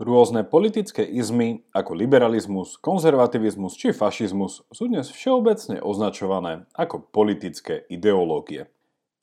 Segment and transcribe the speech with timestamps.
[0.00, 8.72] Rôzne politické izmy ako liberalizmus, konzervativizmus či fašizmus sú dnes všeobecne označované ako politické ideológie.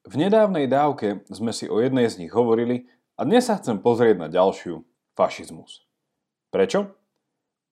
[0.05, 2.85] V nedávnej dávke sme si o jednej z nich hovorili
[3.17, 4.85] a dnes sa chcem pozrieť na ďalšiu,
[5.17, 5.81] fašizmus.
[6.53, 6.93] Prečo?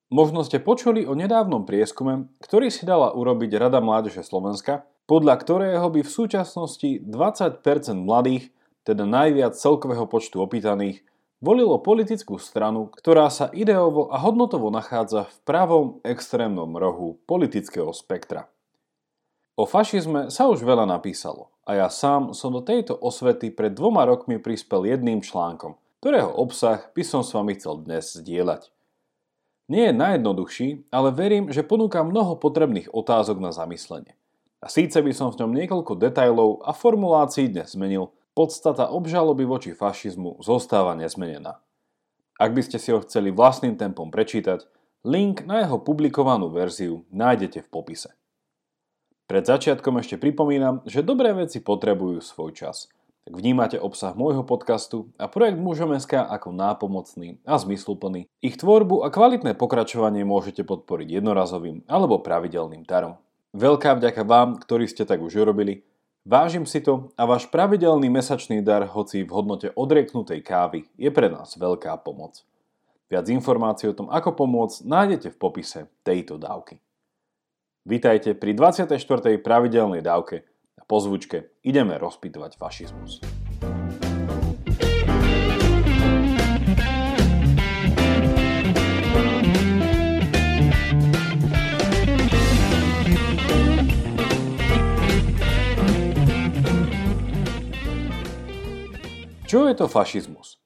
[0.10, 5.94] Možno ste počuli o nedávnom prieskume, ktorý si dala urobiť Rada Mládeže Slovenska, podľa ktorého
[5.94, 7.62] by v súčasnosti 20%
[8.02, 8.50] mladých,
[8.82, 11.06] teda najviac celkového počtu opýtaných,
[11.46, 18.50] volilo politickú stranu, ktorá sa ideovo a hodnotovo nachádza v pravom extrémnom rohu politického spektra.
[19.54, 24.10] O fašizme sa už veľa napísalo a ja sám som do tejto osvety pred dvoma
[24.10, 28.74] rokmi prispel jedným článkom, ktorého obsah by som s vami chcel dnes zdieľať.
[29.70, 34.18] Nie je najjednoduchší, ale verím, že ponúka mnoho potrebných otázok na zamyslenie.
[34.62, 39.72] A síce by som v ňom niekoľko detajlov a formulácií dnes zmenil, podstata obžaloby voči
[39.72, 41.64] fašizmu zostáva nezmenená.
[42.36, 44.68] Ak by ste si ho chceli vlastným tempom prečítať,
[45.08, 48.12] link na jeho publikovanú verziu nájdete v popise.
[49.26, 52.92] Pred začiatkom ešte pripomínam, že dobré veci potrebujú svoj čas.
[53.26, 58.30] Tak vnímate obsah môjho podcastu a projekt Mužom.sk ako nápomocný a zmysluplný.
[58.44, 63.18] Ich tvorbu a kvalitné pokračovanie môžete podporiť jednorazovým alebo pravidelným darom.
[63.58, 65.88] Veľká vďaka vám, ktorí ste tak už urobili
[66.26, 71.30] Vážim si to a váš pravidelný mesačný dar, hoci v hodnote odrieknutej kávy, je pre
[71.30, 72.42] nás veľká pomoc.
[73.14, 76.82] Viac informácií o tom, ako pomôcť, nájdete v popise tejto dávky.
[77.86, 78.98] Vítajte pri 24.
[79.38, 83.22] pravidelnej dávke a po zvučke ideme rozpitovať fašizmus.
[99.56, 100.60] Čo je to fašizmus?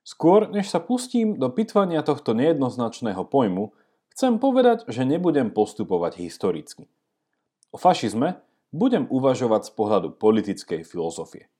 [0.00, 3.76] Skôr, než sa pustím do pitvania tohto nejednoznačného pojmu,
[4.16, 6.88] chcem povedať, že nebudem postupovať historicky.
[7.68, 8.40] O fašizme
[8.72, 11.52] budem uvažovať z pohľadu politickej filozofie.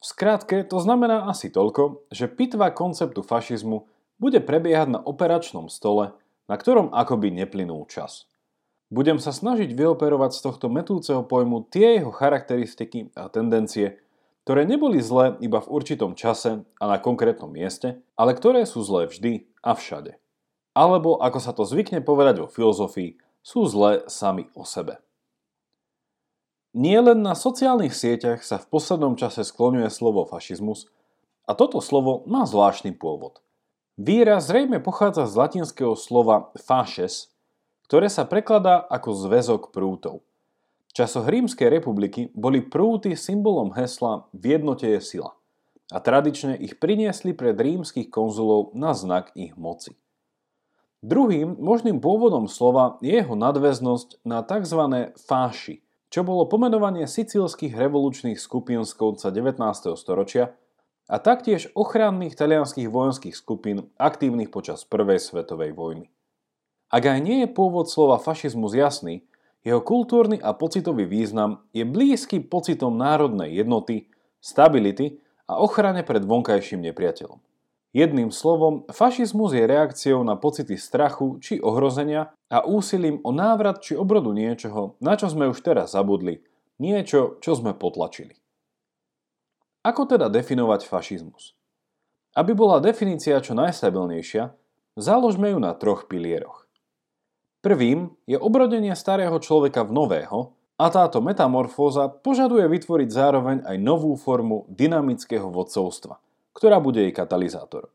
[0.00, 3.84] V skratke to znamená asi toľko, že pitva konceptu fašizmu
[4.16, 6.16] bude prebiehať na operačnom stole,
[6.48, 8.32] na ktorom akoby neplynul čas.
[8.88, 14.00] Budem sa snažiť vyoperovať z tohto metúceho pojmu tie jeho charakteristiky a tendencie,
[14.42, 19.06] ktoré neboli zlé iba v určitom čase a na konkrétnom mieste, ale ktoré sú zlé
[19.06, 20.18] vždy a všade.
[20.74, 24.98] Alebo, ako sa to zvykne povedať vo filozofii, sú zlé sami o sebe.
[26.72, 30.88] Nie len na sociálnych sieťach sa v poslednom čase skloňuje slovo fašizmus
[31.44, 33.44] a toto slovo má zvláštny pôvod.
[34.00, 37.28] Výraz zrejme pochádza z latinského slova fasces,
[37.84, 40.24] ktoré sa prekladá ako zväzok prútov–
[40.92, 45.32] časoch Rímskej republiky boli prúty symbolom hesla v jednote je sila
[45.92, 49.92] a tradične ich priniesli pred rímskych konzulov na znak ich moci.
[51.04, 55.12] Druhým možným pôvodom slova je jeho nadväznosť na tzv.
[55.18, 59.58] fáši, čo bolo pomenovanie sicílskych revolučných skupín z konca 19.
[59.98, 60.54] storočia
[61.10, 66.06] a taktiež ochranných talianských vojenských skupín aktívnych počas Prvej svetovej vojny.
[66.92, 69.26] Ak aj nie je pôvod slova fašizmus jasný,
[69.62, 74.10] jeho kultúrny a pocitový význam je blízky pocitom národnej jednoty,
[74.42, 77.38] stability a ochrane pred vonkajším nepriateľom.
[77.92, 83.92] Jedným slovom, fašizmus je reakciou na pocity strachu či ohrozenia a úsilím o návrat či
[83.94, 86.40] obrodu niečoho, na čo sme už teraz zabudli,
[86.80, 88.40] niečo, čo sme potlačili.
[89.84, 91.52] Ako teda definovať fašizmus?
[92.32, 94.56] Aby bola definícia čo najstabilnejšia,
[94.96, 96.61] založme ju na troch pilieroch.
[97.62, 104.18] Prvým je obrodenie starého človeka v nového a táto metamorfóza požaduje vytvoriť zároveň aj novú
[104.18, 106.18] formu dynamického vodcovstva,
[106.58, 107.94] ktorá bude jej katalizátorom.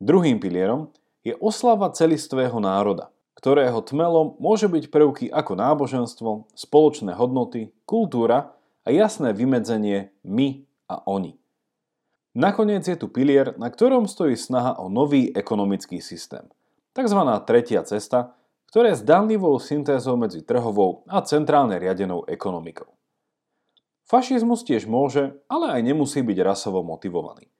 [0.00, 0.88] Druhým pilierom
[1.20, 8.88] je oslava celistvého národa, ktorého tmelom môže byť prvky ako náboženstvo, spoločné hodnoty, kultúra a
[8.88, 11.36] jasné vymedzenie my a oni.
[12.32, 16.48] Nakoniec je tu pilier, na ktorom stojí snaha o nový ekonomický systém.
[16.96, 18.39] Takzvaná tretia cesta,
[18.70, 22.94] ktoré je zdanlivou syntézou medzi trhovou a centrálne riadenou ekonomikou.
[24.06, 27.50] Fašizmus tiež môže, ale aj nemusí byť rasovo motivovaný.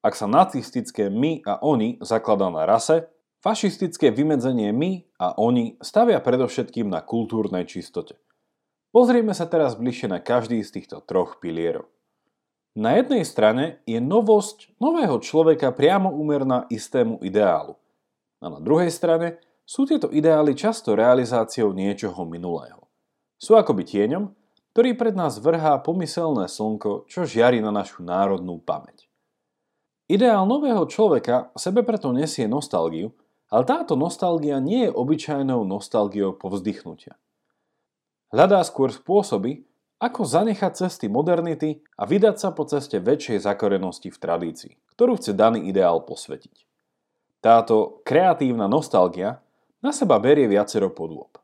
[0.00, 3.08] Ak sa nacistické my a oni zakladá na rase,
[3.44, 8.16] fašistické vymedzenie my a oni stavia predovšetkým na kultúrnej čistote.
[8.92, 11.88] Pozrieme sa teraz bližšie na každý z týchto troch pilierov.
[12.76, 17.76] Na jednej strane je novosť nového človeka priamo úmerná istému ideálu.
[18.40, 19.36] A na druhej strane
[19.70, 22.90] sú tieto ideály často realizáciou niečoho minulého.
[23.38, 24.34] Sú akoby tieňom,
[24.74, 29.06] ktorý pred nás vrhá pomyselné slnko, čo žiari na našu národnú pamäť.
[30.10, 33.14] Ideál nového človeka sebe preto nesie nostalgiu,
[33.46, 37.14] ale táto nostalgia nie je obyčajnou nostalgiou povzdychnutia.
[38.34, 39.70] Hľadá skôr spôsoby,
[40.02, 45.30] ako zanechať cesty modernity a vydať sa po ceste väčšej zakorenosti v tradícii, ktorú chce
[45.30, 46.66] daný ideál posvetiť.
[47.38, 49.38] Táto kreatívna nostalgia
[49.80, 51.40] na seba berie viacero podôb.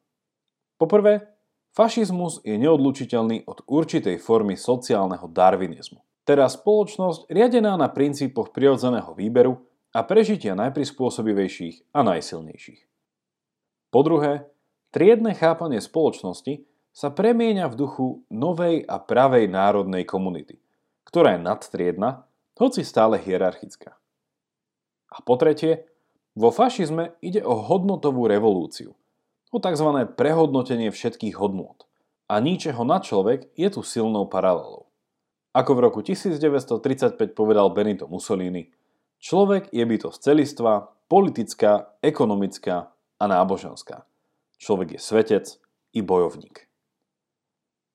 [0.76, 1.24] Poprvé,
[1.72, 9.60] fašizmus je neodlučiteľný od určitej formy sociálneho darvinizmu, teda spoločnosť riadená na princípoch prirodzeného výberu
[9.96, 12.80] a prežitia najprispôsobivejších a najsilnejších.
[13.88, 14.44] Po druhé,
[14.92, 20.60] triedne chápanie spoločnosti sa premieňa v duchu novej a pravej národnej komunity,
[21.08, 23.96] ktorá je nadtriedna, hoci stále hierarchická.
[25.12, 25.88] A po tretie,
[26.36, 28.92] vo fašizme ide o hodnotovú revolúciu,
[29.48, 29.88] o tzv.
[30.14, 31.88] prehodnotenie všetkých hodnôt.
[32.28, 34.86] A ničeho na človek je tu silnou paralelou.
[35.56, 38.68] Ako v roku 1935 povedal Benito Mussolini,
[39.16, 44.04] človek je bytosť celistva, politická, ekonomická a náboženská.
[44.60, 45.44] Človek je svetec
[45.96, 46.68] i bojovník.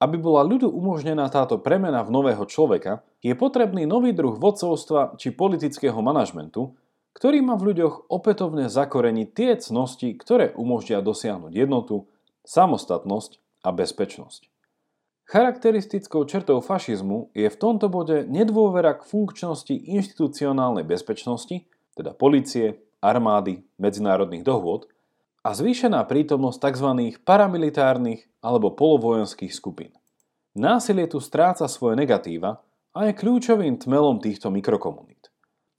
[0.02, 5.30] Aby bola ľudu umožnená táto premena v nového človeka, je potrebný nový druh vodcovstva či
[5.30, 6.74] politického manažmentu,
[7.14, 12.08] ktorý má v ľuďoch opätovne zakoreniť tie cnosti, ktoré umožnia dosiahnuť jednotu,
[12.48, 14.48] samostatnosť a bezpečnosť.
[15.30, 21.64] Charakteristickou črtou fašizmu je v tomto bode nedôvera k funkčnosti inštitucionálnej bezpečnosti,
[21.96, 24.92] teda policie, armády, medzinárodných dohôd,
[25.42, 26.90] a zvýšená prítomnosť tzv.
[27.26, 29.90] paramilitárnych alebo polovojenských skupín.
[30.54, 32.62] Násilie tu stráca svoje negatíva
[32.94, 35.21] a je kľúčovým tmelom týchto mikrokomunít.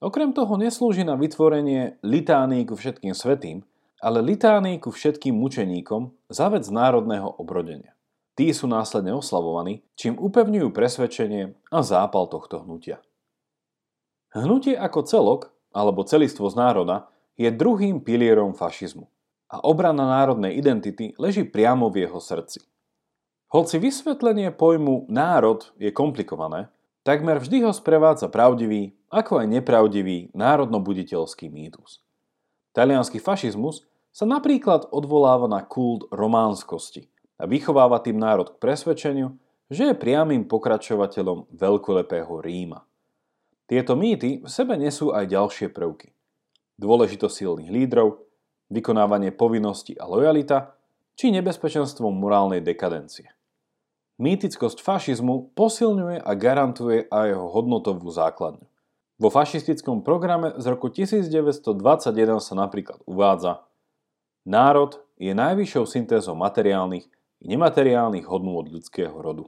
[0.03, 3.63] Okrem toho neslúži na vytvorenie litánií ku všetkým svetým,
[4.03, 7.95] ale litánií ku všetkým mučeníkom za vec národného obrodenia.
[8.35, 12.99] Tí sú následne oslavovaní, čím upevňujú presvedčenie a zápal tohto hnutia.
[14.35, 15.41] Hnutie ako celok,
[15.71, 17.07] alebo celistvo z národa,
[17.39, 19.07] je druhým pilierom fašizmu
[19.53, 22.65] a obrana národnej identity leží priamo v jeho srdci.
[23.53, 26.73] Hoci vysvetlenie pojmu národ je komplikované,
[27.05, 32.01] takmer vždy ho sprevádza pravdivý, ako aj nepravdivý národnobuditeľský mýtus.
[32.73, 39.37] Talianský fašizmus sa napríklad odvoláva na kult románskosti a vychováva tým národ k presvedčeniu,
[39.69, 42.85] že je priamým pokračovateľom veľkolepého Ríma.
[43.69, 46.13] Tieto mýty v sebe nesú aj ďalšie prvky.
[46.81, 48.25] Dôležitosť silných lídrov,
[48.73, 50.77] vykonávanie povinnosti a lojalita,
[51.17, 53.29] či nebezpečenstvo morálnej dekadencie.
[54.17, 58.72] Mýtickosť fašizmu posilňuje a garantuje aj jeho hodnotovú základňu.
[59.23, 63.63] Vo fašistickom programe z roku 1921 sa napríklad uvádza
[64.43, 67.07] Národ je najvyššou syntézou materiálnych
[67.39, 69.47] i nemateriálnych hodnôt ľudského rodu.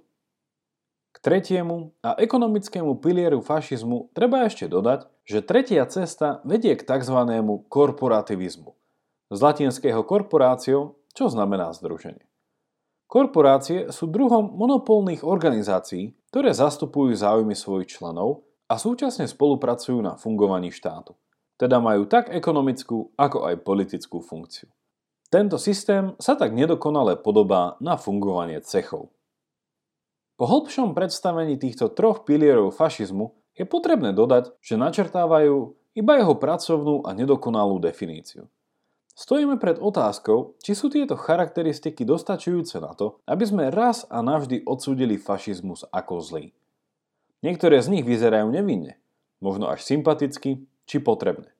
[1.11, 7.19] K tretiemu a ekonomickému pilieru fašizmu treba ešte dodať, že tretia cesta vedie k tzv.
[7.67, 8.79] korporativizmu–
[9.35, 12.23] z latinského korporácio, čo znamená združenie.
[13.11, 20.73] Korporácie sú druhom monopolných organizácií, ktoré zastupujú záujmy svojich členov a súčasne spolupracujú na fungovaní
[20.73, 21.15] štátu.
[21.55, 24.67] Teda majú tak ekonomickú, ako aj politickú funkciu.
[25.31, 29.11] Tento systém sa tak nedokonale podobá na fungovanie cechov.
[30.35, 37.07] Po hĺbšom predstavení týchto troch pilierov fašizmu je potrebné dodať, že načrtávajú iba jeho pracovnú
[37.07, 38.51] a nedokonalú definíciu.
[39.15, 44.67] Stojíme pred otázkou, či sú tieto charakteristiky dostačujúce na to, aby sme raz a navždy
[44.67, 46.51] odsúdili fašizmus ako zlý.
[47.45, 48.97] Niektoré z nich vyzerajú nevinne,
[49.45, 51.53] možno až sympaticky či potrebné.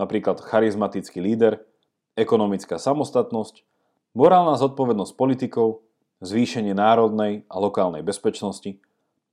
[0.00, 1.60] Napríklad charizmatický líder,
[2.16, 3.68] ekonomická samostatnosť,
[4.16, 5.84] morálna zodpovednosť politikov,
[6.24, 8.80] zvýšenie národnej a lokálnej bezpečnosti,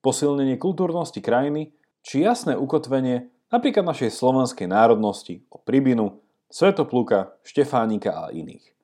[0.03, 1.71] posilnenie kultúrnosti krajiny
[2.03, 6.19] či jasné ukotvenie napríklad našej slovenskej národnosti o Pribinu,
[6.51, 8.75] Svetopluka, Štefánika a iných.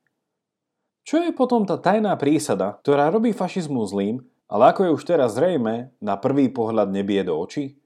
[1.03, 5.39] Čo je potom tá tajná prísada, ktorá robí fašizmu zlým, ale ako je už teraz
[5.39, 7.79] zrejme, na prvý pohľad nebie do očí?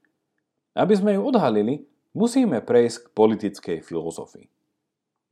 [0.74, 1.86] Aby sme ju odhalili,
[2.18, 4.50] musíme prejsť k politickej filozofii.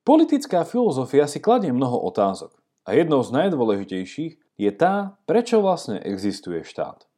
[0.06, 2.54] Politická filozofia si kladie mnoho otázok
[2.86, 7.10] a jednou z najdôležitejších je tá, prečo vlastne existuje štát.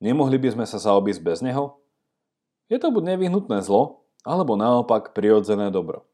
[0.00, 1.76] Nemohli by sme sa zaobísť bez neho?
[2.72, 6.08] Je to buď nevyhnutné zlo, alebo naopak prirodzené dobro.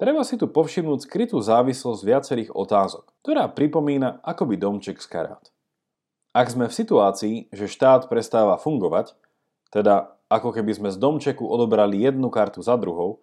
[0.00, 5.44] Treba si tu povšimnúť skrytú závislosť viacerých otázok, ktorá pripomína akoby domček z karát.
[6.30, 9.18] Ak sme v situácii, že štát prestáva fungovať,
[9.74, 13.22] teda ako keby sme z domčeku odobrali jednu kartu za druhou,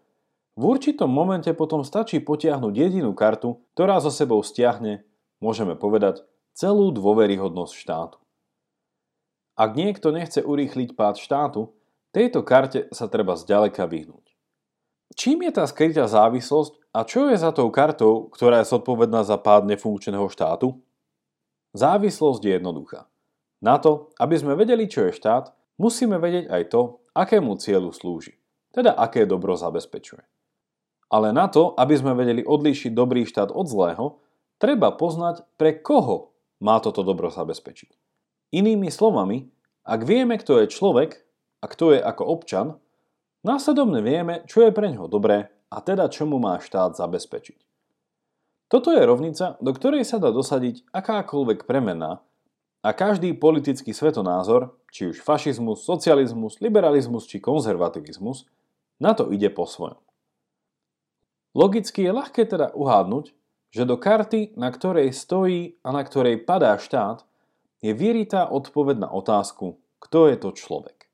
[0.57, 5.05] v určitom momente potom stačí potiahnuť jedinú kartu, ktorá za sebou stiahne,
[5.39, 6.25] môžeme povedať,
[6.57, 8.17] celú dôveryhodnosť štátu.
[9.57, 11.77] Ak niekto nechce urýchliť pád štátu,
[12.17, 14.25] Tejto karte sa treba zďaleka vyhnúť.
[15.13, 19.37] Čím je tá skrytá závislosť a čo je za tou kartou, ktorá je zodpovedná za
[19.37, 20.81] pád nefunkčného štátu?
[21.77, 23.05] Závislosť je jednoduchá.
[23.61, 26.81] Na to, aby sme vedeli, čo je štát, musíme vedieť aj to,
[27.13, 28.33] akému cieľu slúži,
[28.73, 30.25] teda aké dobro zabezpečuje.
[31.13, 34.17] Ale na to, aby sme vedeli odlíšiť dobrý štát od zlého,
[34.57, 37.93] treba poznať, pre koho má toto dobro zabezpečiť.
[38.57, 39.45] Inými slovami,
[39.85, 41.21] ak vieme, kto je človek
[41.61, 42.67] a kto je ako občan,
[43.45, 47.66] následovne vieme, čo je pre ňoho dobré a teda čo mu má štát zabezpečiť.
[48.67, 52.19] Toto je rovnica, do ktorej sa dá dosadiť akákoľvek premena
[52.83, 58.43] a každý politický svetonázor, či už fašizmus, socializmus, liberalizmus či konzervativizmus,
[58.99, 59.99] na to ide po svojom.
[61.55, 63.31] Logicky je ľahké teda uhádnuť,
[63.71, 67.23] že do karty, na ktorej stojí a na ktorej padá štát,
[67.79, 71.07] je vyritá odpoveď na otázku, kto je to človek.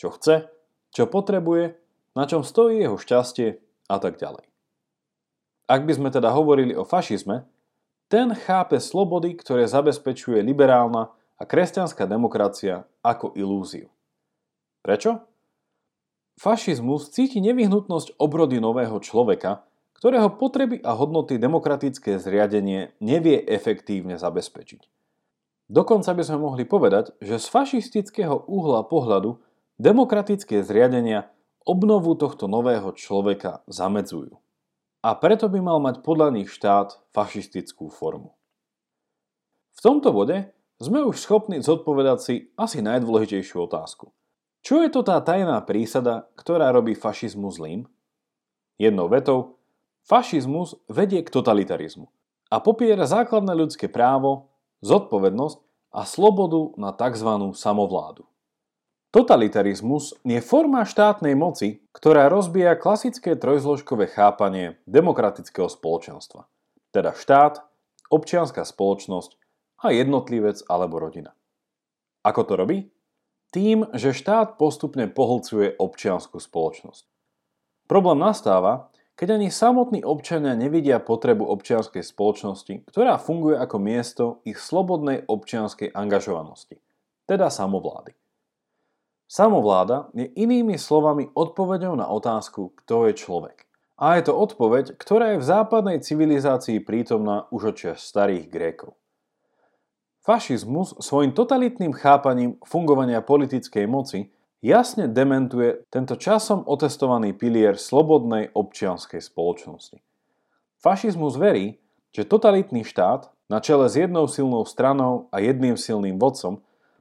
[0.00, 0.48] Čo chce,
[0.96, 1.76] čo potrebuje,
[2.16, 3.60] na čom stojí jeho šťastie
[3.90, 4.48] a tak ďalej.
[5.66, 7.42] Ak by sme teda hovorili o fašizme,
[8.06, 13.90] ten chápe slobody, ktoré zabezpečuje liberálna a kresťanská demokracia ako ilúziu.
[14.86, 15.26] Prečo?
[16.38, 19.66] Fašizmus cíti nevyhnutnosť obrody nového človeka,
[19.98, 24.86] ktorého potreby a hodnoty demokratické zriadenie nevie efektívne zabezpečiť.
[25.66, 29.42] Dokonca by sme mohli povedať, že z fašistického uhla pohľadu
[29.82, 31.26] demokratické zriadenia
[31.66, 34.38] obnovu tohto nového človeka zamedzujú.
[35.06, 38.34] A preto by mal mať podľa štát fašistickú formu.
[39.78, 40.50] V tomto bode
[40.82, 44.10] sme už schopní zodpovedať si asi najdôležitejšiu otázku.
[44.66, 47.86] Čo je to tá tajná prísada, ktorá robí fašizmu zlým?
[48.82, 49.62] Jednou vetou,
[50.06, 52.10] Fašizmus vedie k totalitarizmu
[52.50, 55.58] a popiera základné ľudské právo, zodpovednosť
[55.94, 57.30] a slobodu na tzv.
[57.54, 58.26] samovládu.
[59.16, 66.44] Totalitarizmus je forma štátnej moci, ktorá rozbíja klasické trojzložkové chápanie demokratického spoločenstva,
[66.92, 67.64] teda štát,
[68.12, 69.40] občianská spoločnosť
[69.80, 71.32] a jednotlivec alebo rodina.
[72.28, 72.92] Ako to robí?
[73.56, 77.08] Tým, že štát postupne pohlcuje občianskú spoločnosť.
[77.88, 84.60] Problém nastáva, keď ani samotní občania nevidia potrebu občianskej spoločnosti, ktorá funguje ako miesto ich
[84.60, 86.76] slobodnej občianskej angažovanosti,
[87.24, 88.12] teda samovlády.
[89.26, 93.66] Samovláda je inými slovami odpoveďou na otázku, kto je človek.
[93.98, 98.94] A je to odpoveď, ktorá je v západnej civilizácii prítomná už od čias starých Grékov.
[100.22, 109.22] Fašizmus svojim totalitným chápaním fungovania politickej moci jasne dementuje tento časom otestovaný pilier slobodnej občianskej
[109.22, 110.02] spoločnosti.
[110.82, 111.78] Fašizmus verí,
[112.10, 116.58] že totalitný štát na čele s jednou silnou stranou a jedným silným vodcom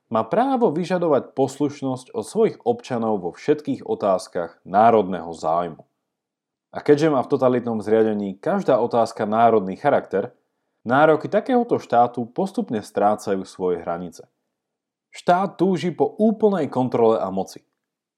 [0.09, 5.83] má právo vyžadovať poslušnosť od svojich občanov vo všetkých otázkach národného zájmu.
[6.75, 10.35] A keďže má v totalitnom zriadení každá otázka národný charakter,
[10.83, 14.27] nároky takéhoto štátu postupne strácajú svoje hranice.
[15.15, 17.63] Štát túži po úplnej kontrole a moci.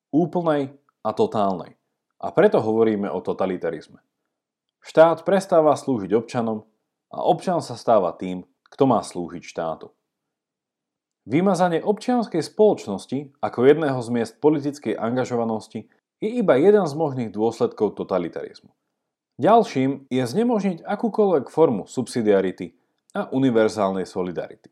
[0.10, 0.74] Úplnej
[1.06, 1.78] a totálnej.
[2.18, 4.02] A preto hovoríme o totalitarizme.
[4.82, 6.66] Štát prestáva slúžiť občanom
[7.14, 8.42] a občan sa stáva tým,
[8.74, 9.94] kto má slúžiť štátu.
[11.28, 15.92] Vymazanie občianskej spoločnosti ako jedného z miest politickej angažovanosti
[16.24, 18.72] je iba jeden z možných dôsledkov totalitarizmu.
[19.36, 22.80] Ďalším je znemožniť akúkoľvek formu subsidiarity
[23.12, 24.72] a univerzálnej solidarity.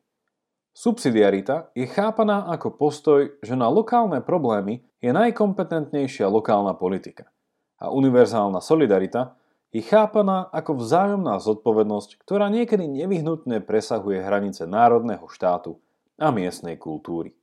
[0.72, 7.36] Subsidiarita je chápaná ako postoj, že na lokálne problémy je najkompetentnejšia lokálna politika.
[7.84, 9.36] A univerzálna solidarita
[9.76, 15.84] je chápaná ako vzájomná zodpovednosť, ktorá niekedy nevyhnutne presahuje hranice národného štátu
[16.20, 17.36] a miestnej kultúry.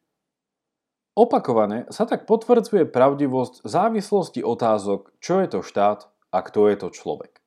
[1.12, 6.88] Opakovane sa tak potvrdzuje pravdivosť závislosti otázok, čo je to štát a kto je to
[6.88, 7.45] človek.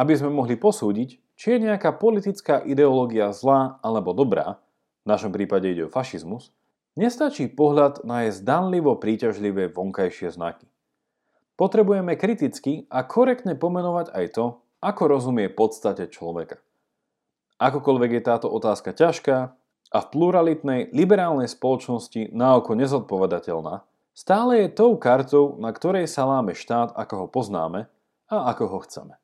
[0.00, 4.56] Aby sme mohli posúdiť, či je nejaká politická ideológia zlá alebo dobrá,
[5.04, 6.56] v našom prípade ide o fašizmus,
[6.96, 10.64] nestačí pohľad na jej zdanlivo príťažlivé vonkajšie znaky.
[11.60, 14.46] Potrebujeme kriticky a korektne pomenovať aj to,
[14.80, 16.64] ako rozumie podstate človeka.
[17.60, 19.56] Akokoľvek je táto otázka ťažká
[19.96, 23.80] a v pluralitnej, liberálnej spoločnosti na oko nezodpovedateľná,
[24.12, 27.88] stále je tou kartou, na ktorej sa láme štát, ako ho poznáme
[28.28, 29.16] a ako ho chceme.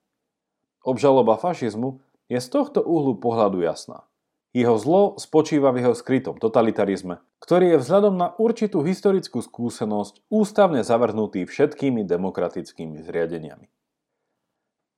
[0.80, 2.00] Obžaloba fašizmu
[2.32, 4.08] je z tohto uhlu pohľadu jasná.
[4.56, 10.84] Jeho zlo spočíva v jeho skrytom totalitarizme, ktorý je vzhľadom na určitú historickú skúsenosť ústavne
[10.84, 13.68] zavrhnutý všetkými demokratickými zriadeniami.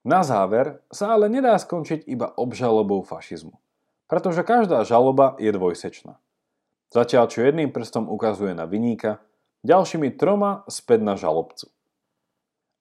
[0.04, 3.57] Na záver sa ale nedá skončiť iba obžalobou fašizmu,
[4.06, 6.20] pretože každá žaloba je dvojsečná.
[6.94, 9.18] Zatiaľ čo jedným prstom ukazuje na vyníka,
[9.66, 11.73] ďalšími troma späť na žalobcu.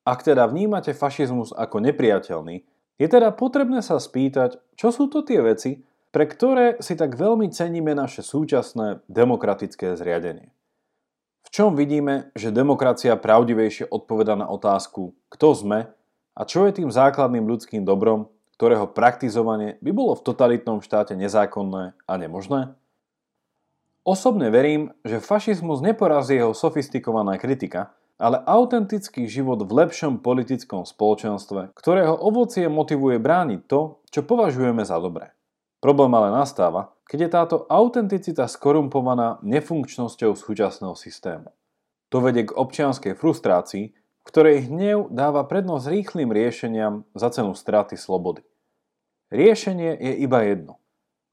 [0.04, 2.68] Ak teda vnímate fašizmus ako nepriateľný,
[3.00, 5.82] je teda potrebné sa spýtať, čo sú to tie veci,
[6.14, 10.54] pre ktoré si tak veľmi ceníme naše súčasné demokratické zriadenie.
[11.44, 15.80] V čom vidíme, že demokracia pravdivejšie odpoveda na otázku, kto sme
[16.38, 21.98] a čo je tým základným ľudským dobrom, ktorého praktizovanie by bolo v totalitnom štáte nezákonné
[22.06, 22.78] a nemožné?
[24.04, 31.72] Osobne verím, že fašizmus neporazí jeho sofistikovaná kritika, ale autentický život v lepšom politickom spoločenstve,
[31.72, 35.32] ktorého ovocie motivuje brániť to, čo považujeme za dobré.
[35.84, 41.52] Problém ale nastáva, keď je táto autenticita skorumpovaná nefunkčnosťou súčasného systému.
[42.08, 43.92] To vedie k občianskej frustrácii,
[44.24, 48.44] ktorej hnev dáva prednosť rýchlým riešeniam za cenu straty slobody.
[49.32, 50.84] Riešenie je iba jedno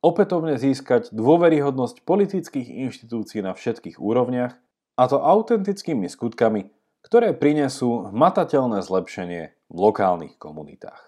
[0.00, 4.56] opätovne získať dôveryhodnosť politických inštitúcií na všetkých úrovniach,
[5.00, 9.42] a to autentickými skutkami, ktoré prinesú hmatateľné zlepšenie
[9.72, 11.00] v lokálnych komunitách.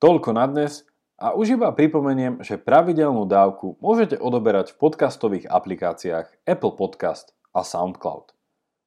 [0.00, 0.84] Toľko na dnes
[1.16, 7.64] a už iba pripomeniem, že pravidelnú dávku môžete odoberať v podcastových aplikáciách Apple Podcast a
[7.64, 8.35] SoundCloud.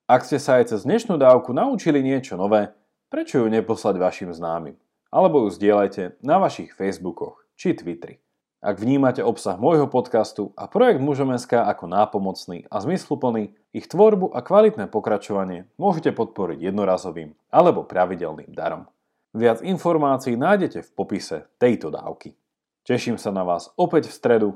[0.10, 2.74] Ak ste sa aj cez dnešnú dávku naučili niečo nové,
[3.14, 4.74] prečo ju neposlať vašim známym?
[5.14, 8.18] Alebo ju zdieľajte na vašich Facebookoch či Twitteri.
[8.58, 14.42] Ak vnímate obsah môjho podcastu a projekt Mužom.sk ako nápomocný a zmysluplný, ich tvorbu a
[14.42, 18.90] kvalitné pokračovanie môžete podporiť jednorazovým alebo pravidelným darom.
[19.38, 22.34] Viac informácií nájdete v popise tejto dávky.
[22.82, 24.50] Teším sa na vás opäť v stredu,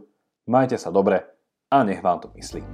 [0.49, 1.29] majte sa dobre
[1.69, 2.65] a nech vám to myslí.